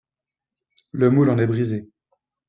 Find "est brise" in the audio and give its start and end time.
1.37-1.79